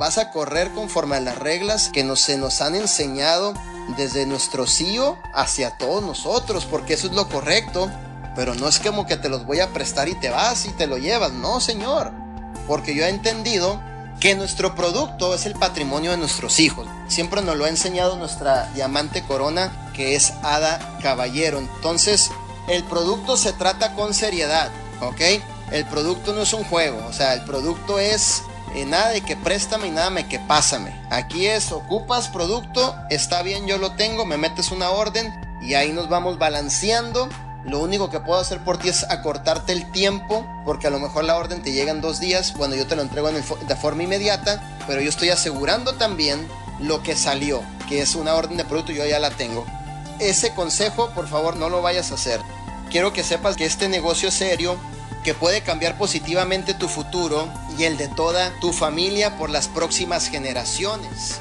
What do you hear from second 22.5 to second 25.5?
el producto se trata con seriedad, ¿ok?